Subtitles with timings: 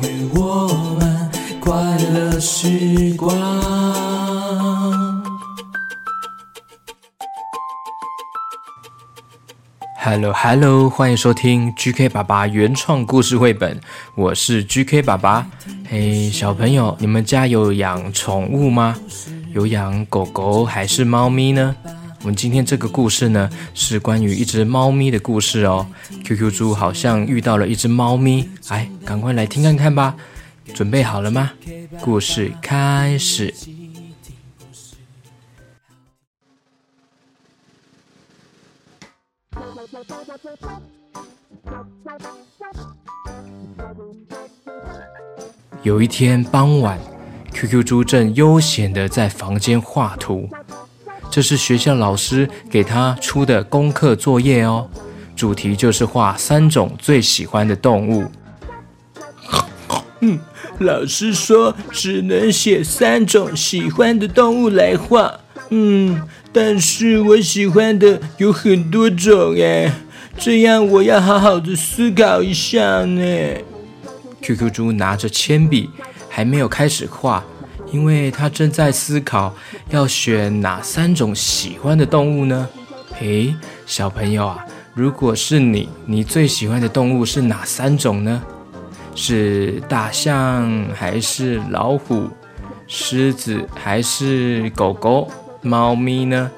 [0.00, 0.66] 属于我
[0.98, 3.36] 们快乐时光。
[9.98, 13.78] Hello Hello，欢迎收听 GK 爸爸原创故事绘本，
[14.14, 15.46] 我是 GK 爸爸。
[15.86, 18.96] 嘿，小朋友，你们家有养宠物吗？
[19.52, 21.76] 有养狗狗还是猫咪呢？
[22.22, 25.86] 我们今天这个故事呢，是关于一只猫咪的故事哦。
[26.22, 30.14] QQ 猪好像遇到了一只猫咪，哎，赶快来听看看吧。
[30.74, 31.52] 准备好了吗？
[32.02, 33.54] 故事开始。
[45.82, 46.98] 有一天傍晚
[47.54, 50.48] ，QQ 猪正悠闲的在房间画图。
[51.30, 54.90] 这是学校老师给他出的功课作业哦，
[55.36, 58.24] 主题就是画三种最喜欢的动物。
[60.20, 60.38] 嗯，
[60.80, 65.32] 老师说只能写三种喜欢的动物来画。
[65.68, 66.20] 嗯，
[66.52, 69.92] 但是我喜欢的有很多种哎，
[70.36, 73.22] 这样我要好好的思考一下呢。
[74.42, 75.88] QQ 猪拿着铅笔，
[76.28, 77.44] 还没有开始画，
[77.92, 79.54] 因为他正在思考
[79.90, 82.68] 要选哪三种喜欢的动物呢？
[83.20, 83.54] 诶，
[83.86, 84.64] 小朋友啊，
[84.94, 88.42] 如果是你，你最喜欢的动物是哪三种呢？
[89.14, 92.28] 是大象还是老虎？
[92.86, 95.30] 狮子还是狗狗？
[95.62, 96.50] 猫咪呢？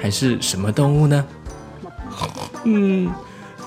[0.00, 1.24] 还是什么动物呢？
[2.64, 3.10] 嗯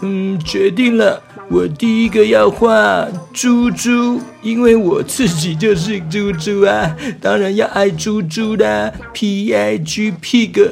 [0.01, 1.21] 嗯，决定了。
[1.49, 8.91] 我第一个要画猪猪，因为我自己就是猪猪啊，当然要爱猪猪啦。
[9.13, 10.69] P I G pig，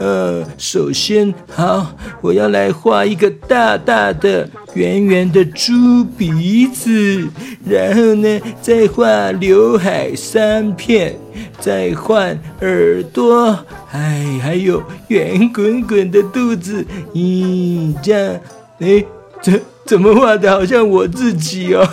[0.00, 7.28] 呃，首先好，我要来画一个大大的、圆圆的猪鼻子，
[7.64, 11.16] 然后呢，再画刘海三片，
[11.60, 13.56] 再换耳朵，
[13.92, 18.40] 哎，还有圆滚滚的肚子，咦，这样，
[18.80, 19.04] 哎，
[19.40, 19.60] 这。
[19.86, 21.86] 怎么画的好像我自己哦？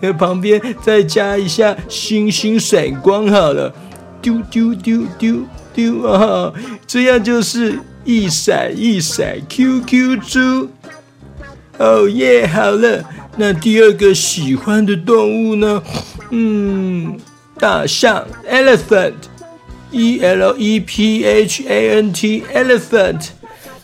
[0.00, 3.72] 那 旁边再加一下星星闪光好了，
[4.22, 5.38] 丢丢丢丢
[5.74, 6.52] 丢啊！
[6.86, 10.68] 这样就是一闪一闪 QQ 猪。
[11.78, 13.02] 哦耶，好了，
[13.36, 15.82] 那第二个喜欢的动物呢？
[16.30, 17.18] 嗯，
[17.58, 23.28] 大象 （elephant），E L E P H A N T，elephant，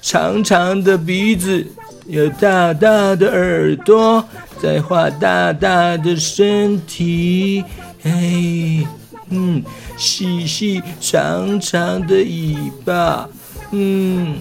[0.00, 1.66] 长长的鼻子。
[2.08, 4.24] 有大大的耳朵，
[4.60, 7.64] 再画大大的身体，
[8.04, 8.86] 哎，
[9.30, 9.62] 嗯，
[9.96, 13.28] 细细长长的尾巴，
[13.72, 14.36] 嗯，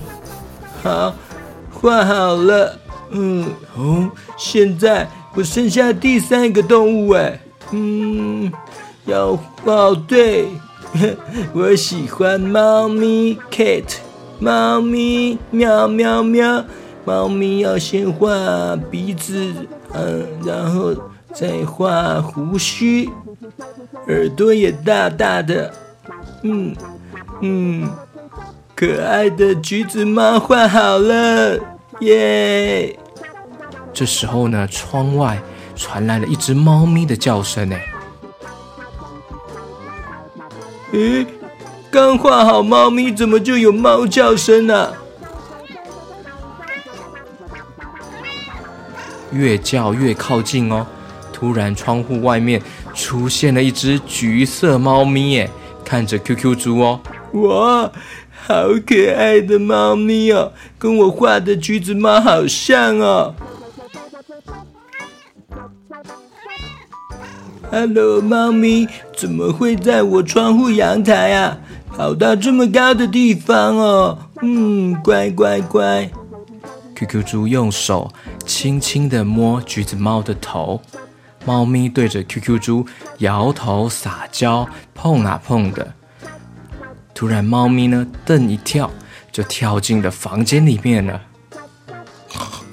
[0.84, 1.16] 好，
[1.72, 2.78] 画好了，
[3.10, 3.46] 嗯，
[3.76, 7.40] 哦，现在我剩下第三个动物，哎，
[7.72, 8.52] 嗯，
[9.06, 10.50] 要哦，对，
[11.52, 13.86] 我喜欢猫咪，cat，
[14.40, 16.64] 猫咪，喵喵喵。
[17.06, 18.28] 猫咪要先画
[18.90, 19.54] 鼻子，
[19.94, 20.92] 嗯，然后
[21.34, 23.10] 再画胡须，
[24.08, 25.72] 耳朵也大大的，
[26.42, 26.76] 嗯
[27.42, 27.88] 嗯，
[28.76, 31.60] 可爱的橘子猫画好了，
[32.00, 32.98] 耶！
[33.94, 35.40] 这时候呢，窗外
[35.76, 37.86] 传来了一只猫咪的叫声，哎，
[40.94, 41.28] 诶，
[41.92, 44.92] 刚画好猫咪，怎么就有猫叫声呢？
[49.32, 50.86] 越叫越靠近哦！
[51.34, 52.62] 突然，窗户外面
[52.94, 55.50] 出现了一只橘色猫咪，耶，
[55.84, 57.00] 看着 QQ 猪哦。
[57.34, 57.92] 哇，
[58.48, 63.36] 好可爱的猫咪哦，跟我画的橘子猫好像哦。
[67.70, 71.58] Hello，猫咪，怎么会在我窗户阳台啊？
[71.98, 74.18] 跑到这么高的地方哦。
[74.42, 76.10] 嗯，乖乖乖。
[76.96, 78.10] QQ 猪用手
[78.46, 80.82] 轻轻地摸橘子猫的头，
[81.46, 82.86] 猫咪对着 QQ 猪
[83.18, 85.94] 摇头撒娇，碰啊碰的。
[87.14, 88.92] 突然，猫咪呢瞪一跳，
[89.32, 91.22] 就跳进了房间里面了。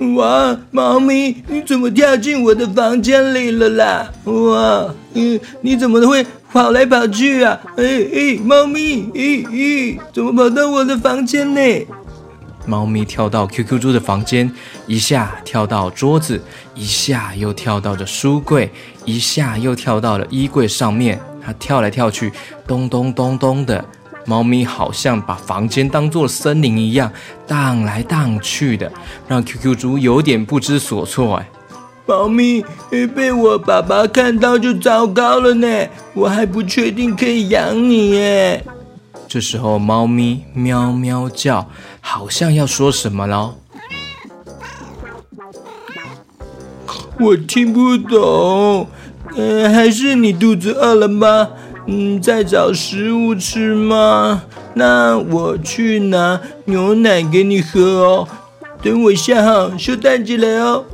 [0.16, 4.12] 哇，猫咪，你怎么跳进我的房间里了啦？
[4.24, 7.60] 哇，嗯，你怎么会跑来跑去啊？
[7.76, 11.86] 哎哎，猫咪，咦咦，怎么跑到我的房间呢？
[12.66, 14.50] 猫咪跳到 QQ 猪的房间，
[14.86, 16.42] 一下跳到桌子，
[16.74, 18.70] 一下又跳到了书柜，
[19.04, 21.20] 一下又跳到了衣柜上面。
[21.44, 22.32] 它跳来跳去，
[22.66, 23.84] 咚咚咚咚的。
[24.24, 27.10] 猫咪好像把房间当做森林一样
[27.44, 28.92] 荡来荡去的，
[29.26, 31.34] 让 QQ 猪有点不知所措。
[31.34, 31.48] 哎，
[32.06, 32.64] 猫咪
[33.16, 38.64] 被我爸爸看到就糟糕了呢，我还不确定可以养你耶。
[39.26, 41.68] 这时候，猫咪喵喵叫，
[42.02, 43.54] 好像要说什么喽。
[47.18, 48.86] 我听不懂，
[49.36, 51.48] 嗯，还是你肚子饿了吗？
[51.86, 54.42] 嗯，在找食物吃吗？
[54.74, 58.28] 那我去拿牛奶给你喝哦。
[58.82, 60.84] 等我下好，休蛋起来哦。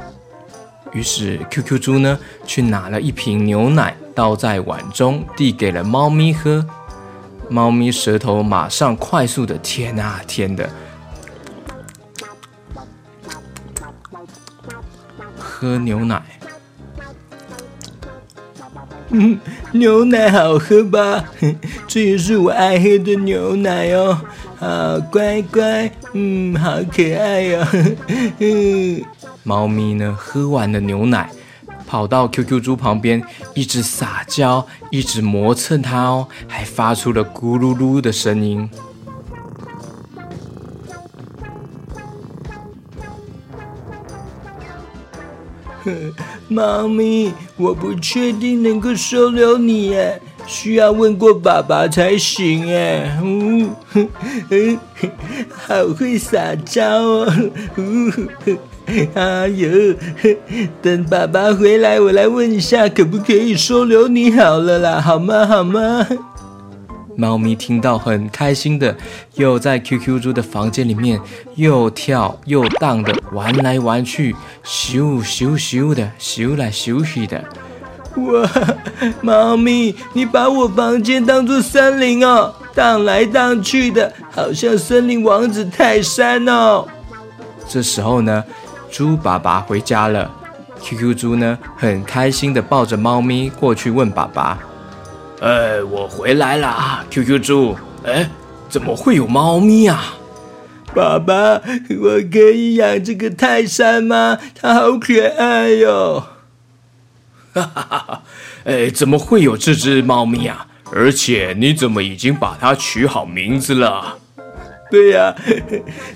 [0.92, 6.64] 于是 QQ 猪呢，去拿了一瓶牛奶，倒在碗中，递给了猫咪喝。
[7.48, 10.68] 猫咪舌头马上快速的舔啊舔的，
[15.60, 16.22] 喝牛奶。
[19.10, 19.36] 嗯，
[19.72, 21.24] 牛奶好喝吧？
[21.88, 24.20] 这也是我爱喝的牛奶哦。
[24.56, 27.66] 好乖乖，嗯，好可爱哟。
[28.38, 29.02] 嗯，
[29.42, 31.28] 猫咪呢，喝完了牛奶。
[31.88, 33.20] 跑到 QQ 猪旁边，
[33.54, 38.70] 一直撒娇，一直磨蹭它哦，还发出了咕噜噜的声音。
[46.48, 53.18] 猫咪，我不确定能够收留你耶，需要问过爸爸才行哎。
[53.22, 53.70] 嗯，
[55.50, 57.32] 好会撒娇哦。
[59.14, 59.94] 哎呦，
[60.80, 64.98] 等爸爸回来，我来问一下，可不可以收留你好了啦？
[65.00, 65.46] 好吗？
[65.46, 66.06] 好吗？
[67.20, 68.96] 猫咪听到很开心的，
[69.34, 71.20] 又在 QQ 猪的房间里面
[71.56, 77.44] 又跳又荡的玩来玩去，咻咻咻的咻来咻去的。
[78.14, 78.48] 哇，
[79.20, 86.86] 猫咪，你把我房间当做森林哦，荡来荡去的，好像森林王子泰山哦。
[87.68, 88.44] 这时候呢？
[88.90, 90.30] 猪爸爸回家了
[90.80, 94.58] ，QQ 猪呢很开心的抱着猫咪过去问爸爸
[95.40, 98.28] ：“哎，我回来啦，QQ 猪，哎，
[98.68, 100.14] 怎么会有猫咪啊？
[100.92, 101.60] 爸爸，
[102.00, 104.36] 我可以养这个泰山吗？
[104.54, 106.24] 它好可爱哟！
[107.52, 108.22] 哈哈哈哈！
[108.64, 110.66] 哎，怎么会有这只猫咪啊？
[110.92, 114.18] 而且你怎么已经把它取好名字了？”
[114.90, 115.32] 对呀，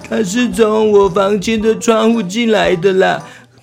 [0.08, 3.22] 它是从我房间的窗户进来的啦。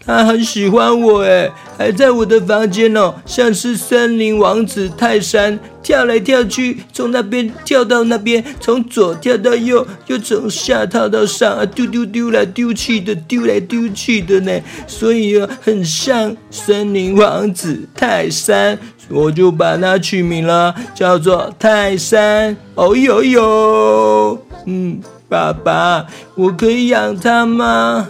[0.10, 1.48] 他很喜欢我哎，
[1.78, 14.60] 还在我的房间哦，像是森林王子泰山，跳来跳去，从那边跳到那边，从左跳到右，又从下跳到上啊，丢丢丢来丢去的，丢来丢去的呢。
[14.88, 22.58] 所以啊，很像森林王子泰山，我就把它取名了，叫做泰山。
[22.74, 25.00] 哦呦呦，嗯，
[25.30, 28.08] 爸爸，我可以养它吗？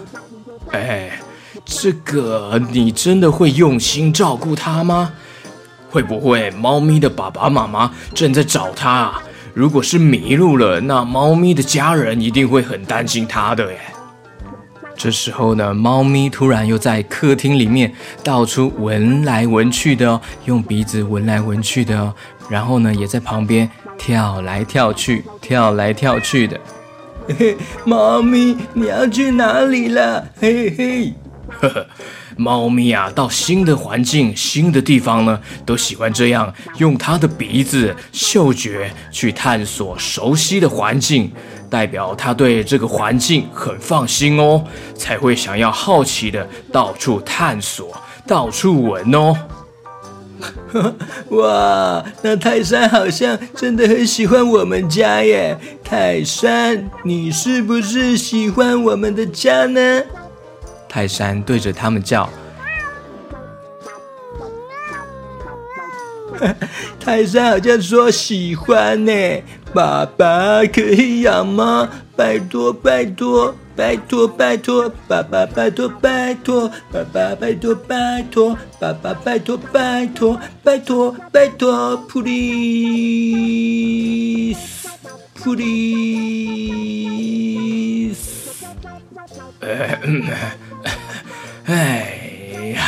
[0.71, 1.18] 哎。
[1.69, 5.13] 这个你真的会用心照顾它吗？
[5.91, 9.11] 会不会猫咪的爸爸妈妈正在找它？
[9.53, 13.79] 如果是迷路了，那猫咪的家人一定会很担心它的耶。
[14.95, 22.13] 这时候呢，猫咪突然又在客厅里面到处闻来闻去的哦，用鼻子闻来闻去的哦，
[22.49, 26.59] 然后呢，也在旁边跳来跳去，跳来跳去的。
[27.29, 30.27] 嘿嘿，猫咪，你要去哪里了？
[30.39, 31.13] 嘿嘿。
[31.61, 31.87] 呵呵，
[32.37, 41.31] 猫咪啊，到新的环境、新的地方呢，都喜欢这样用它的鼻子、嗅觉去探索熟悉的环境，
[41.69, 44.63] 代表它对这个环境很放心哦，
[44.95, 47.91] 才会想要好奇的到处探索、
[48.27, 49.35] 到处闻哦。
[50.71, 50.95] 呵
[51.35, 55.57] 哇，那泰山好像真的很喜欢我们家耶！
[55.83, 60.01] 泰山，你是不是喜欢我们的家呢？
[60.89, 62.27] 泰山对着他们叫
[66.99, 69.11] ：“泰山好像说喜欢呢，
[69.73, 71.87] 爸爸可以养吗？
[72.15, 80.37] 拜托拜托拜托拜托，爸爸拜托拜托，爸爸拜托拜托，爸爸拜托拜托。
[80.63, 82.49] 拜托拜托，please
[85.35, 86.19] please。”
[91.71, 92.81] 哎呀，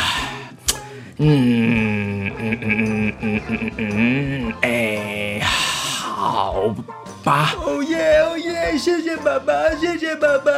[1.18, 6.64] 嗯嗯嗯嗯嗯嗯嗯，哎，好
[7.22, 7.54] 吧。
[7.64, 8.76] 哦耶哦耶！
[8.76, 10.50] 谢谢爸爸，谢谢爸爸。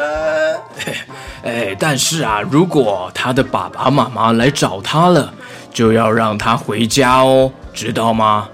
[1.45, 5.35] 哎，但是啊，如果他的爸爸妈妈来找他了，
[5.71, 8.49] 就要让他回家哦，知道吗？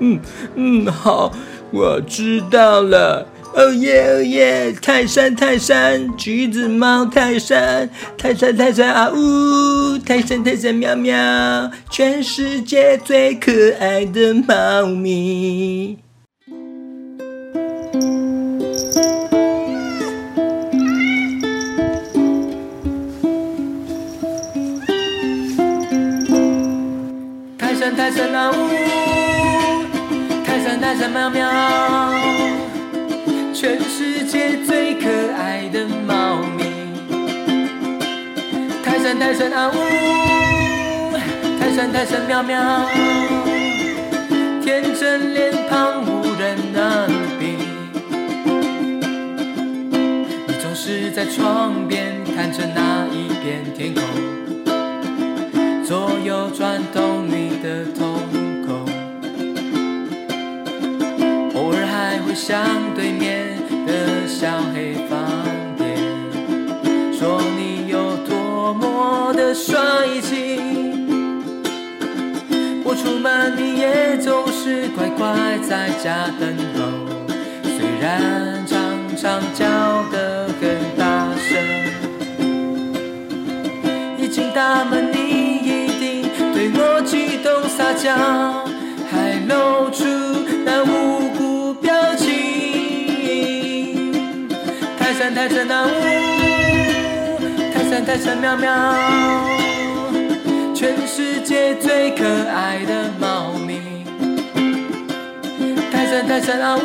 [0.00, 0.20] 嗯
[0.54, 1.32] 嗯，好，
[1.72, 3.26] 我知道了。
[3.54, 4.74] 哦耶哦耶！
[4.82, 9.96] 泰山泰山，橘子猫泰山，泰山泰山啊呜！
[10.04, 15.98] 泰山泰山喵喵，全世界最可爱的猫咪。
[27.56, 28.68] 泰山泰山啊呜！
[30.44, 32.03] 泰山泰山喵喵。
[33.74, 36.64] 全世界最可爱的猫咪，
[38.84, 41.16] 泰山泰山啊呜，
[41.58, 42.56] 泰山泰山喵喵，
[44.62, 47.08] 天真脸庞无人能
[47.40, 47.56] 比。
[50.46, 54.04] 你总是在窗边看着那一片天空，
[55.84, 58.22] 左右转动你的瞳
[58.64, 58.86] 孔，
[61.56, 62.93] 偶尔还会想。
[64.44, 65.24] 小黑房
[65.78, 65.96] 间，
[67.18, 69.80] 说你有多么的帅
[70.20, 70.60] 气。
[72.84, 75.34] 我出门你也总是乖乖
[75.66, 76.84] 在家等候，
[77.64, 78.76] 虽然常
[79.16, 79.64] 常叫
[80.12, 81.56] 得很大声。
[84.18, 85.16] 一进大门你
[85.56, 88.12] 一定对我激动撒娇，
[95.34, 95.88] 泰山啊呜，
[97.74, 98.72] 泰山泰山喵喵，
[100.72, 104.06] 全世界最可爱的猫咪。
[105.90, 106.80] 泰山泰山啊呜，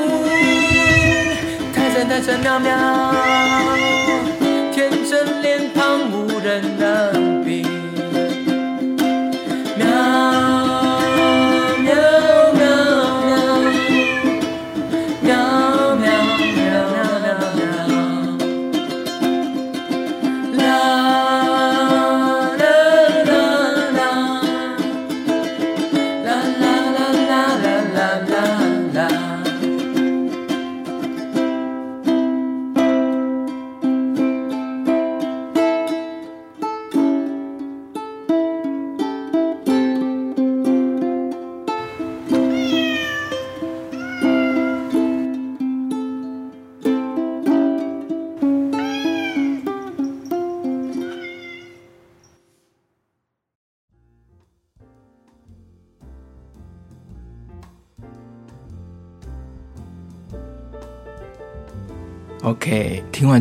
[1.75, 2.75] 泰山泰山喵喵，
[4.73, 6.98] 天真脸庞无人能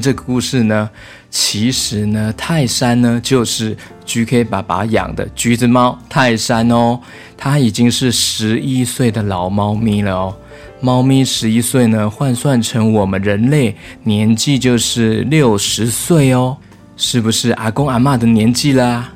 [0.00, 0.88] 这个故事呢，
[1.30, 3.76] 其实呢，泰山呢就是
[4.06, 6.98] GK 爸爸养的橘子猫泰山哦，
[7.36, 10.36] 它已经是十一岁的老猫咪了哦。
[10.80, 13.74] 猫咪十一岁呢，换算成我们人类
[14.04, 16.56] 年纪就是六十岁哦，
[16.96, 19.08] 是不是阿公阿妈的年纪啦？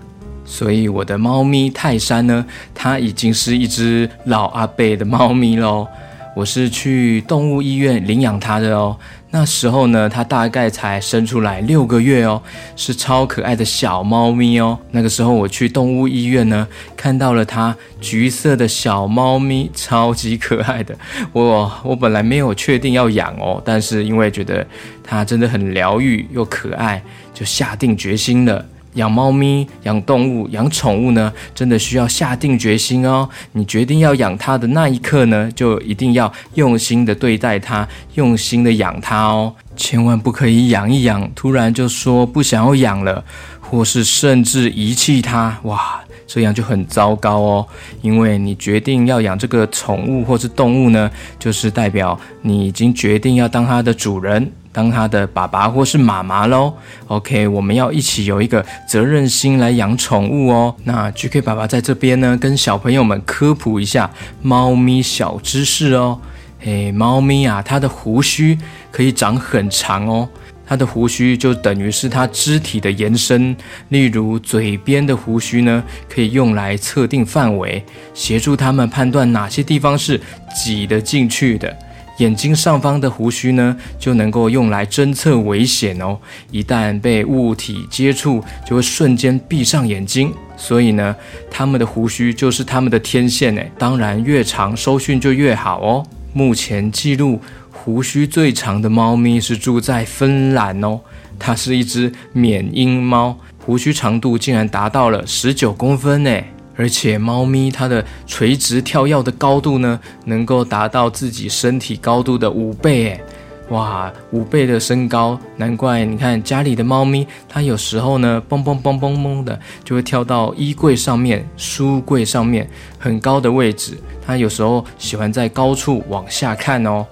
[0.45, 5.87] 所以我的猫咪泰山呢，它已经是一只老阿伯的猫咪喽。
[6.35, 8.97] 我是去动物医院领养它的哦。
[9.35, 12.43] 那时候呢，它大概才生出来六个月哦，
[12.77, 14.79] 是超可爱的小猫咪哦。
[14.91, 20.95] 那个时候我去动物医院呢，看到了它橘色的小猫咪，超级可爱的。
[21.33, 24.67] 我我本来没有确定要养哦，但是因为觉得
[25.03, 28.63] 它真的很疗愈又可爱，就下定决心了。
[28.95, 33.29] 养猫咪、养动物、养宠物呢，真的需要下定决心哦。
[33.53, 39.55] 你决定要养它的那一刻呢，就一定要用心的对待它，用心的养它哦。
[39.75, 43.25] 千万不可以养一养，突然就说不想要养了，
[43.61, 47.67] 或是甚至遗弃它，哇，这样就很糟糕哦。
[48.03, 54.53] 因为你决定要养这个宠物或是动物呢，就是代表你已经决定要当它的主人。
[54.73, 56.73] 当他的爸爸或是妈妈喽
[57.09, 60.75] ，OK，我们要一起有一个责任心来养宠物哦。
[60.85, 64.11] 那 GK 爸爸在这边呢，跟小朋友们科普一下
[64.41, 66.19] 猫咪小知识哦。
[66.65, 68.57] 诶，猫咪啊，它的胡须
[68.91, 70.29] 可以长很长哦，
[70.65, 73.55] 它的胡须就等于是它肢体的延伸。
[73.89, 80.21] 例如嘴边的胡须呢，可以用来测定范围，协助它们判断哪些地方是
[80.55, 81.77] 挤得进去的。
[82.23, 86.17] 眼睛上方的胡须呢，就能够用来侦测危险哦。
[86.53, 90.33] 一旦被物体接触，就会瞬间闭上眼睛。
[90.57, 91.17] 所以呢，
[91.51, 93.73] 它们的胡须就是它们的天线诶。
[93.77, 96.07] 当然，越长收讯就越好哦。
[96.33, 97.41] 目前记录
[97.73, 101.01] 胡须最长的猫咪是住在芬兰哦，
[101.41, 106.41] 它是一只缅因猫，胡须长度竟然达到了十九公分呢。
[106.77, 113.25] 而且猫咪它的垂直跳跃的高度呢，能够达到自己身体高度的五倍，诶，
[113.69, 127.07] 哇，五倍的身高，难怪你看家里的猫咪，它有时候呢，蹦蹦蹦蹦蹦的就会跳到衣柜上面、书柜上面很高的位置，它有时候喜欢在高处往下看哦。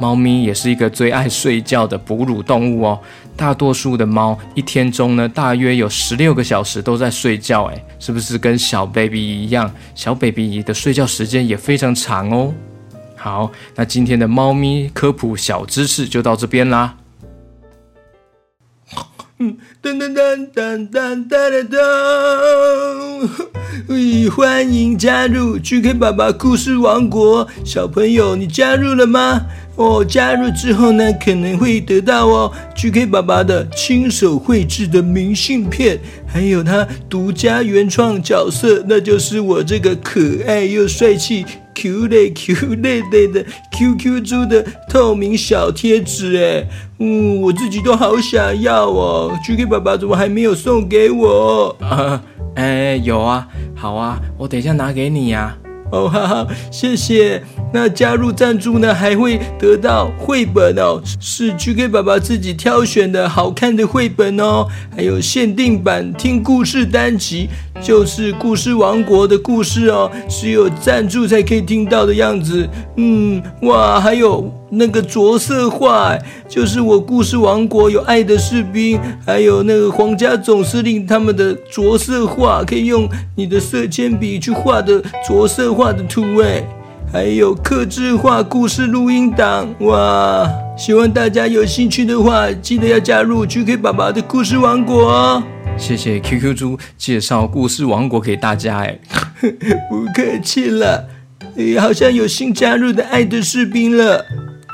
[0.00, 2.98] 猫咪也是一个最爱睡觉的哺乳动物哦。
[3.36, 9.70] 大多数的猫一天中呢，大约有十六个小时都在睡觉，诶，是不是跟小 baby 一样？
[9.94, 12.54] 小 baby 的睡觉时间也非常长哦。
[13.16, 16.96] 好，那今天的猫咪科普小知识就到这边啦。
[19.82, 21.80] 噔噔噔噔噔噔噔！
[24.30, 29.44] 欢迎加入 GK 爸爸故事王国，小朋友，你加入了吗？
[29.76, 46.68] 哦，加入之后呢，可能会得到哦，GK 爸爸的亲手绘制的明信片，还有他独家原创角色，那就是我这个可爱又帅气、Q 类 Q 类类的 QQ 猪的透明小贴纸，哎，
[47.00, 51.76] 嗯，我自己都好想要哦，GK 爸爸怎么还没有送给我？
[51.80, 52.22] 啊，
[52.54, 55.56] 哎，有啊，好啊，我等一下拿给你呀。
[55.90, 57.42] 哦，哈哈，谢谢。
[57.72, 67.48] 那加入赞助呢，还会得到绘本哦，是 GK 爸爸自己挑选的好看的绘本哦，还有限定版听故事单集，
[67.80, 72.68] 就是故事王国的故事哦，只有赞助才可以听到的样子。
[72.96, 74.52] 嗯，哇，还有。
[74.76, 76.16] 那个着色画，
[76.48, 86.62] 就是我故事王国有爱的士兵，还有那个皇家总司令他们的着色画，可以用你的色铅笔去画的着色画的图哎，
[87.12, 90.48] 还有刻制化故事录音档哇！
[90.76, 95.42] 希望大家有兴趣的话，记得要加入 GK 爸爸的故事王国哦。
[95.76, 98.98] 谢谢 QQ 猪介绍故事王国给大家哎，
[99.90, 101.06] 不客气了。
[101.78, 104.24] 好像有新加入的爱的士兵了。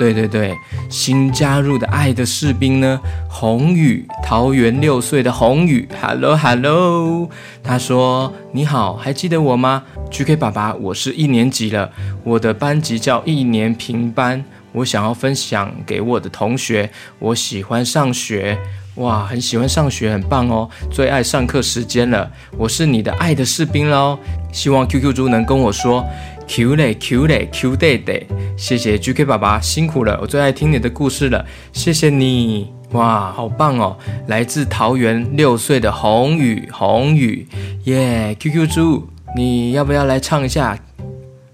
[0.00, 0.56] 对对对，
[0.88, 2.98] 新加入的爱的士兵呢？
[3.28, 7.28] 宏宇，桃园六岁的宏宇，Hello Hello，
[7.62, 11.90] 他说：“你好，还记得我吗？GK 爸爸，我是一年级了，
[12.24, 18.58] 我的班级叫一年平班，我想要分享给我的同学，我喜欢上学，
[18.94, 24.18] 哇，很喜欢上学，很棒哦，最爱上课时间了，我是你的爱的士兵喽，
[24.50, 26.02] 希望 QQ 猪能跟我说。”
[26.50, 33.96] Q 嘞，Q 嘞，Q 弟弟，谢谢 GK 爸爸辛苦了，我最爱听你的故事了，谢谢你，哇，好棒哦！
[34.26, 37.46] 来自桃园六岁的红雨，红雨，
[37.84, 40.76] 耶，QQ 猪，你要不要来唱一下？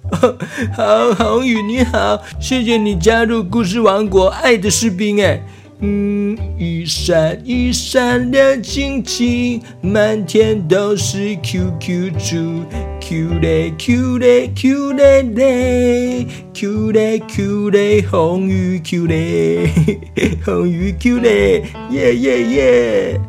[0.75, 5.39] 好，红雨你好，谢谢你加入故事王国，爱的士兵哎。
[5.81, 12.65] 嗯，一闪一闪亮晶晶，满天都是 QQ 猪
[13.07, 16.27] cute cute cute day.
[16.53, 19.69] Cute cute 红鱼 cute
[20.45, 23.21] 红 鱼 cute yeah yeah yeah.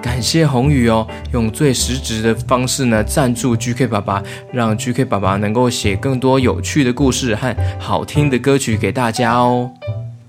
[0.00, 4.22] 感谢红鱼哦，用最实质的方式呢赞助 GK 爸爸，
[4.52, 9.72] 让 GK 爸爸能够写更多有趣的故事和好听的歌曲给大家哦。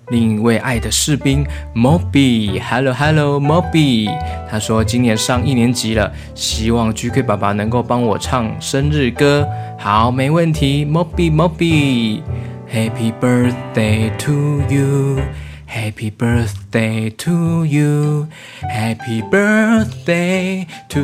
[0.10, 4.10] 另一位爱的士兵 Moby，Hello Hello Moby，
[4.50, 9.46] 他说今年上一年级了，希望 GK 爸爸能够帮我唱生日歌。
[9.78, 21.02] 好，没问题，Moby Moby，Happy birthday to you，Happy birthday to you，Happy birthday to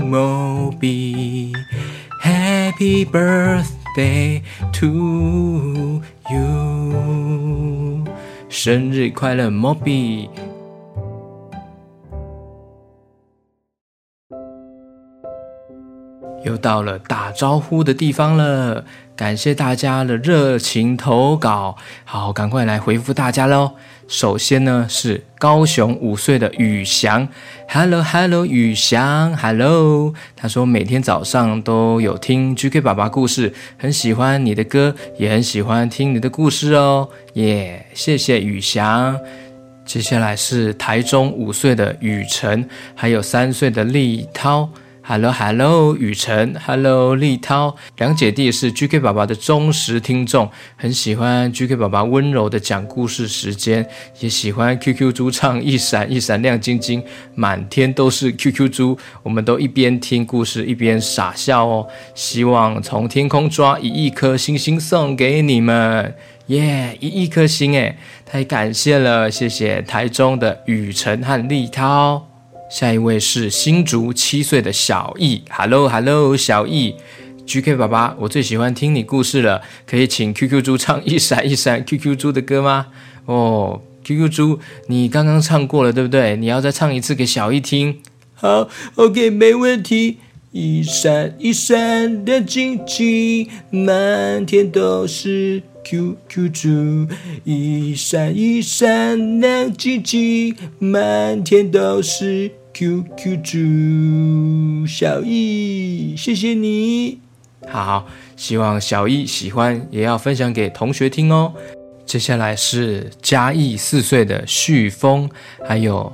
[0.00, 1.44] Moby，Happy
[3.04, 4.40] birthday
[4.72, 6.65] to you。
[8.58, 10.30] 生日快乐，Moby！
[16.42, 18.82] 又到了打招呼的地方了，
[19.16, 23.72] 感谢大家的热情投稿，好，赶快来回复大家喽。
[24.06, 27.26] 首先呢是高雄五岁的宇翔
[27.66, 39.18] ，Hello Hello 宇翔，Hello，他说每天早上都有听 GK 爸爸故事，很喜欢你的歌，也很喜欢听你的故事哦，耶，谢谢宇翔。
[39.86, 44.68] 接下来是台中五岁的雨辰，还有三岁的立涛。
[45.08, 53.88] Hello Hello，雨辰，Hello 立涛，两姐弟是 GK 爸爸的忠实听众，很喜欢 GK 爸爸温柔的讲故事时间，
[54.18, 57.04] 也喜欢 QQ 猪唱一闪一闪亮晶晶，
[57.36, 61.86] 满天都是 QQ 猪，我们都一边听故事一边傻笑哦。
[62.16, 66.16] 希望从天空抓一亿颗星星送给你们，
[66.48, 66.98] 耶！
[66.98, 72.35] 一亿颗星诶，太感谢了，谢谢台中的雨辰和立涛。
[72.68, 76.94] 下一位是新竹七岁的小易，Hello Hello，小易
[77.46, 82.88] ，GK 爸爸，我最喜欢听你故事了，可以请 QQ 猪唱一闪一闪 QQ 猪的歌吗？
[83.26, 86.36] 哦，QQ 猪，你刚刚唱过了，对不对？
[86.36, 88.00] 你要再唱一次给小易听。
[88.34, 90.18] 好，OK，没问题。
[90.52, 97.06] 一闪一闪亮晶晶，满天都是 QQ 猪。
[97.44, 104.84] 一闪一闪亮晶晶，满天都是 QQ 猪。
[104.84, 107.20] 小易，谢谢你。
[107.68, 111.52] 好，希望小易喜欢，也要分享给同学听哦。
[112.04, 115.30] 接下来是嘉义四岁的旭峰，
[115.64, 116.12] 还有。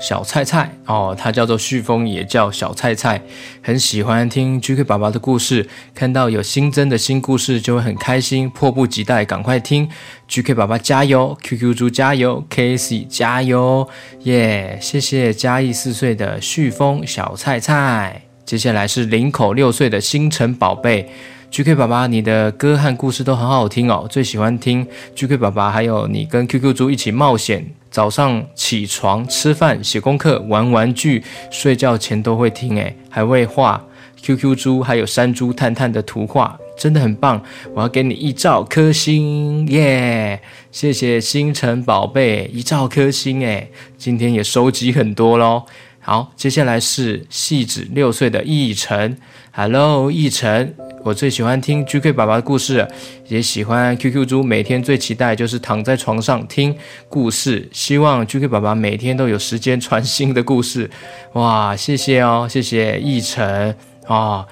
[0.00, 3.22] 小菜菜哦，他叫做旭峰，也叫小菜菜，
[3.62, 9.88] 很喜欢听 GK 爸爸的故事，看到有新增的新故事就会很开心，迫不及待赶快听。
[10.28, 13.88] GK 爸爸加油，QQ 猪加油，KC 加油，
[14.24, 14.78] 耶！
[14.80, 18.22] 谢谢嘉义四岁的旭峰小菜菜。
[18.44, 21.08] 接下来是林口六岁的星辰宝贝。
[21.52, 33.84] GK 爸爸，你的歌和故事都很好听哦，最喜欢听 GK 爸爸，还有你跟 QQ 猪一起冒险，早上起床、吃饭、写功课、玩玩具、睡觉前都会听，诶，还会画
[34.22, 37.42] QQ 猪还有山猪探探的图画，真的很棒，
[37.74, 40.40] 我要给你一兆颗星，耶！
[40.70, 45.64] 谢谢星辰宝贝，一兆颗星，诶，今天也收集很多喽。
[46.04, 49.16] 好，接下来是戏子六岁的奕晨
[49.52, 50.74] ，Hello，奕晨。
[51.04, 52.86] 我最喜欢听 GK 爸爸的故事，
[53.28, 54.42] 也喜欢 QQ 猪。
[54.42, 56.76] 每天最期待就是躺在床上听
[57.08, 60.90] 故事，希望 GK 爸爸每天都有时间传新的故事。
[61.34, 63.76] 哇，谢谢哦，谢谢奕晨
[64.08, 64.44] 啊。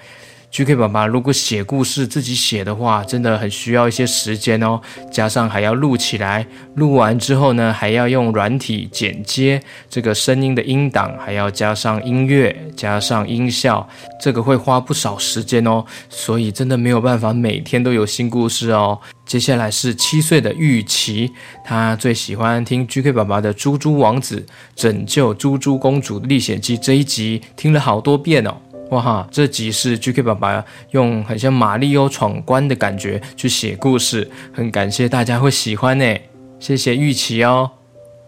[0.50, 13.88] GK 爸爸，如果写故事自己写的话，真的很需要一些时间哦，加上还要录起来，录完之后呢，还要用软体剪接这个声音的音档，还要加上音乐，加上音效，
[14.20, 18.98] 这个会花不少时间哦，所以真的没有办法每天都有新故事哦。
[19.24, 21.30] 接下来是七岁的玉琪，
[21.64, 28.56] 他最喜欢听 GK 爸爸的《猪猪王子拯救猪猪公主历险记》这一集，听了好多遍哦。
[28.90, 29.28] 哇哈！
[29.30, 36.16] 这集是 GK 爸爸用很像马里奥闯关的感觉去写故事，很感谢大家会喜欢呢，
[36.58, 37.70] 谢谢玉琪哦。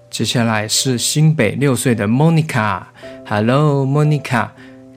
[0.09, 4.51] 接下来是新北六岁的 Monica，Hello Monica，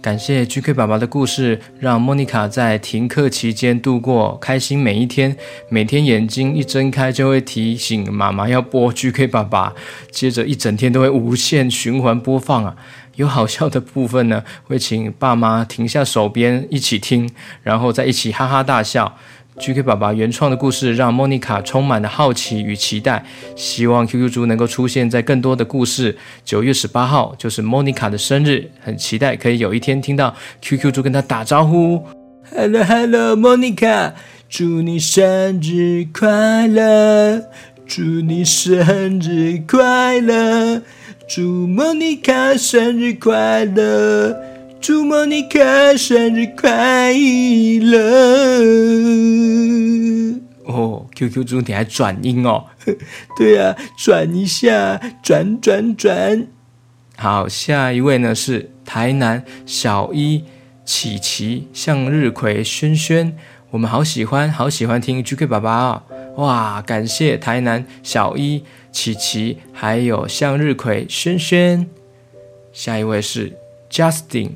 [0.05, 5.35] 感谢 GK 爸爸的故事，让莫妮卡在停课期间度过开心每一天，
[5.67, 9.73] 每天眼睛一睁开就会提醒妈妈要播 GK 爸爸，
[10.11, 12.75] 接着一整天都会无限循环播放啊。
[13.15, 17.27] 有好笑的部分呢，会请爸妈停下手边一起听，
[17.63, 19.17] 然后再一起哈哈大笑。
[19.57, 23.23] GK 爸爸原创的故事让莫妮卡充满了好奇与期待，
[23.55, 26.17] 希望 QQ 猪能够出现在更多的故事。
[26.43, 32.03] 九月十八号就是莫妮卡的生日，很期待可以有一天听到 QQ 猪跟她打招呼。
[32.53, 34.13] Hello Hello，莫妮卡，
[34.49, 37.41] 祝你生日快乐，
[37.87, 40.81] 祝你生日快乐。
[41.27, 44.54] 祝莫妮卡生日快乐！
[44.87, 47.99] 祝莫妮卡生日快乐！
[50.65, 52.65] 哦，QQ 猪你还转音哦？
[53.35, 56.45] 对啊，转一下，转转转。
[57.17, 60.43] 好，下一位呢是台南小一
[60.85, 63.35] 琪琪向日葵轩轩，
[63.71, 66.03] 我们好喜欢，好喜欢听 GK 爸爸啊！
[66.35, 68.63] 哇，感谢台南小一。
[68.91, 71.89] 琪琪，还有向日葵、轩轩。
[72.71, 73.51] 下一位是
[73.89, 74.51] Justin，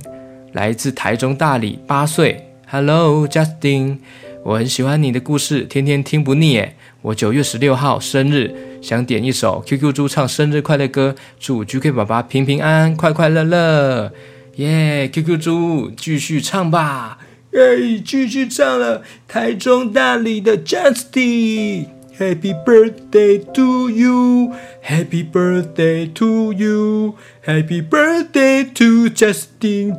[0.54, 2.46] 来自台中大理，八岁。
[2.68, 3.98] Hello Justin，
[4.44, 6.76] 我很喜欢你的故事，天天听不腻耶。
[7.02, 14.12] 我九月十六号生日，想点一首 QQ 猪唱生日快乐歌，祝 GK 爸爸平平安安、快快乐乐。
[14.56, 17.20] 耶，QQ 猪继续唱吧。
[17.54, 19.04] 耶，继续唱了。
[19.28, 21.99] 台中大理的 Justin。
[22.19, 29.99] Happy birthday to you, Happy birthday to you, Happy birthday to Justin,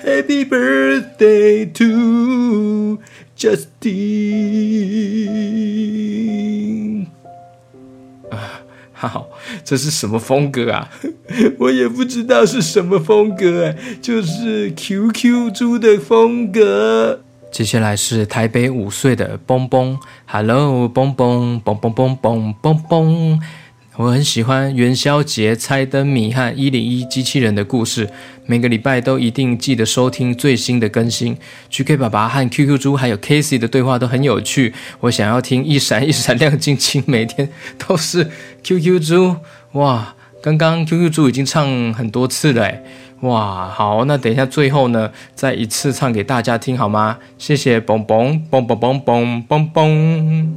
[0.00, 3.00] Happy birthday to
[3.36, 4.26] Justin.
[8.92, 9.28] 好，
[9.64, 10.88] 这是什么风格啊？
[11.58, 17.20] 我也不知道是什么风格哎，就是 QQ 猪的风格。
[17.51, 23.41] 接下来是台北五岁的蹦蹦，Hello，蹦蹦蹦蹦蹦蹦蹦蹦。
[23.97, 28.09] 我很喜欢元宵节猜灯谜和一零一机器人的故事，
[28.45, 31.35] 每个礼拜都一定记得收听最新的更新。
[31.69, 38.29] GK 爸爸和 QQ 猪还有 Casey 的对话都很有趣，我想要听一闪一闪亮晶晶，每天都是
[38.63, 39.35] QQ 猪
[39.73, 40.15] 哇！
[40.41, 42.73] 刚刚 QQ 猪已经唱很多次了，
[43.21, 43.67] 哇！
[43.67, 47.17] 好，那等一下最后呢，再一次唱给大家听好吗？
[47.37, 50.47] 谢谢，嘣嘣嘣嘣嘣嘣嘣嘣。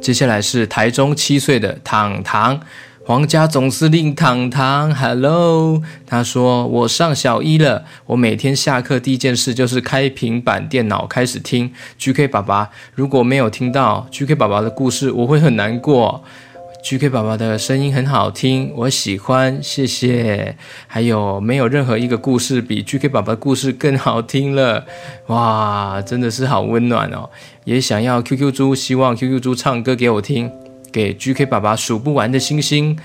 [0.00, 2.60] 接下来是台中七岁的糖糖，
[3.06, 16.22] 皇家总司令糖糖，Hello，他说我上小一了，我每天下课第一件事就是开平板电脑开始听 GK 爸爸，如果没有听到 GK 爸爸的故事，我会很难过。
[16.88, 20.56] GK 宝宝的声音很好听，我喜欢，谢谢。
[20.86, 24.86] 还有没有任何一个故事比 GK 宝宝的故事更好听了？
[25.26, 27.28] 哇，真的是好温暖哦！
[27.64, 30.48] 也想要 QQ 猪，希望 QQ 猪唱歌给我听，
[30.92, 32.96] 给 GK 爸爸数不完的星星。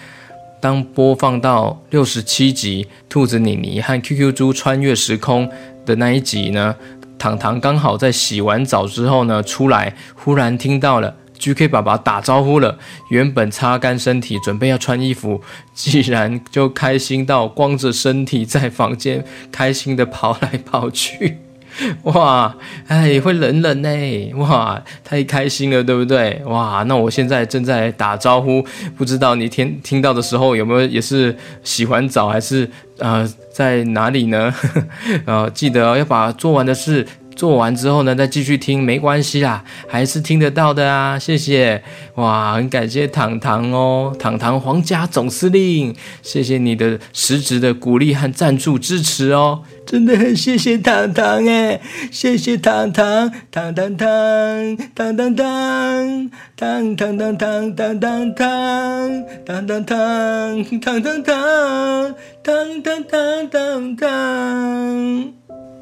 [0.59, 5.49] 当播放到六十七集，兔子妮妮和 QQ 猪穿越时空
[5.87, 6.75] 的那一集呢？
[7.17, 11.15] 糖糖刚好在洗完澡之后呢，出来，忽然听到了。
[11.41, 12.77] GK 爸爸打招呼了，
[13.09, 15.41] 原本擦干身体准备要穿衣服，
[15.73, 21.37] 既然就开心到光着身体在房间开心的跑来跑去，
[22.03, 22.55] 哇，
[22.87, 23.89] 哎，会冷冷呢，
[24.35, 26.39] 哇，太开心了，对不对？
[26.45, 28.63] 哇，那我现在正在打招呼，
[28.95, 34.53] 不知道你听听到的时候有没有也是洗完澡还是呃在哪里呢？
[35.25, 37.07] 呃，记得要把做完的事。
[37.35, 41.17] 做完之后呢，再继续听，没关系啦，还是听得到的啊！
[41.17, 41.81] 谢谢，
[42.15, 65.33] 哇，很感谢糖糖哦，糖糖皇家总司令，谢谢你的实质的鼓励和赞助支持哦，真的很谢谢糖糖哎，谢谢糖糖，糖糖糖，糖糖糖，糖糖糖糖糖糖糖，糖糖糖，糖糖糖，糖糖糖糖，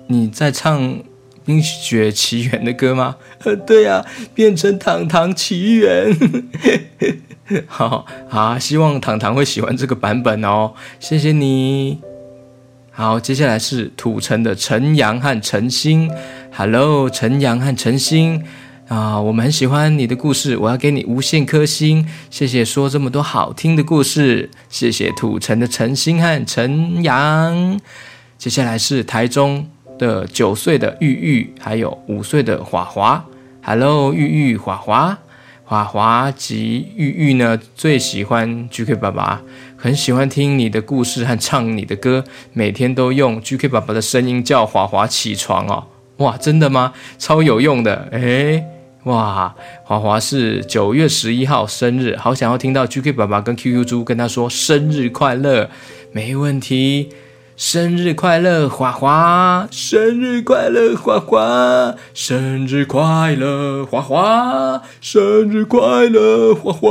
[0.08, 1.00] 你在唱？
[1.50, 3.16] 冰雪奇缘的歌吗？
[3.44, 6.16] 呃， 对呀，变成糖糖奇缘。
[7.66, 10.74] 好好，希望糖糖会喜欢这个版本哦。
[11.00, 12.02] 谢谢你。
[12.92, 16.12] 好，接下来是土城的陈阳和陈星。
[16.56, 18.44] Hello，陈阳和陈星
[18.88, 22.08] 啊，我们很喜欢你的故事，我要给你无限颗星。
[22.30, 24.52] 谢谢说这么多好听的故事。
[24.70, 27.80] 谢谢土城的陈星和陈阳。
[28.38, 29.68] 接下来是台中。
[30.00, 33.24] 的九岁的玉玉，还有五岁的华华
[33.62, 35.16] ，Hello，玉玉、华华、
[35.64, 39.42] 华华及玉玉呢，最喜欢 GK 爸爸，
[39.78, 45.84] 很喜欢听你的故事和唱你的歌，每天都用 GK 爸爸的声音叫华华起床哦，
[46.18, 46.94] 哇，真的吗？
[47.20, 48.64] 超有用的，诶，
[49.04, 55.70] 哇，华华是九月十一号生日，好想要听到 GK 爸爸跟 QQ 猪跟他说生日快乐，
[56.14, 57.10] 没问题。
[57.62, 59.68] 生日快乐，华华！
[59.70, 61.94] 生日快乐，华华！
[62.14, 64.82] 生日快乐，华华！
[65.02, 66.90] 生日快乐，华华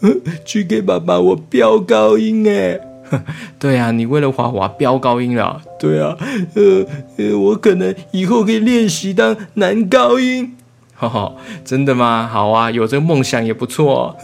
[0.46, 2.78] 去给爸爸我飙高音哎！
[3.58, 5.60] 对啊，你为了华华飙高音了。
[5.76, 6.16] 对啊，
[6.54, 10.54] 呃呃，我可能以后可以练习当男高音。
[10.96, 12.28] 哈哈，真的吗？
[12.32, 14.16] 好啊，有这个梦想也不错。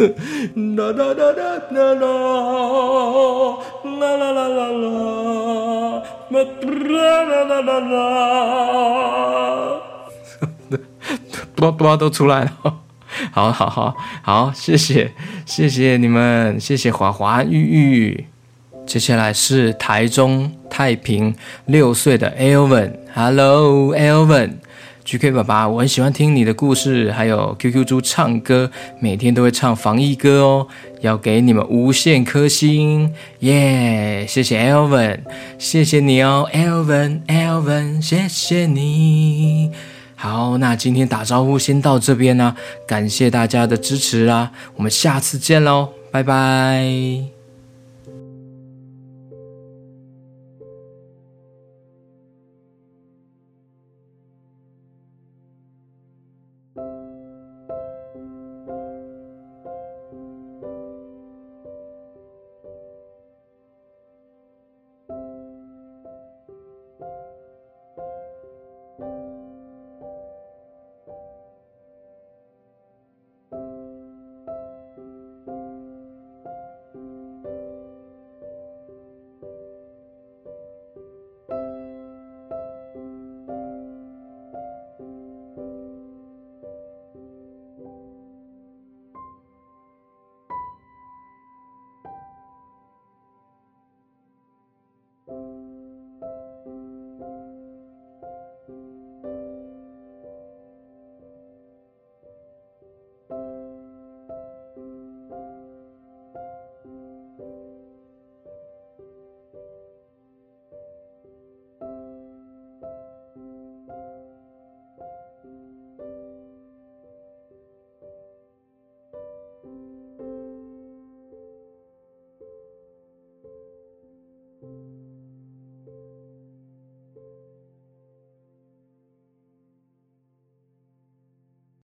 [0.77, 2.07] 啦啦啦啦啦啦，
[3.99, 4.85] 啦啦啦啦啦，
[6.31, 7.97] 啦啦啦啦啦，
[11.57, 12.51] 多多都出来了。
[13.33, 15.13] 好好好好，谢谢
[15.45, 18.27] 谢谢你们，谢谢华华玉玉。
[18.87, 21.35] 接下来是台中太平
[21.67, 24.55] 六岁的 Elvin，Hello Elvin。
[25.11, 28.71] GK 爸爸，我很喜欢听你的故事，还有 QQ 猪唱歌，
[29.01, 30.69] 每天都会唱防疫歌哦，
[31.01, 34.25] 要给你们无限颗星，耶！
[34.29, 35.19] 谢谢 Elvin，
[35.59, 39.73] 谢谢你哦，Elvin，Elvin，谢谢你。
[40.15, 42.55] 好，那今天打招呼先到这边啦，
[42.87, 47.40] 感谢大家的支持啦，我们下次见喽，拜拜。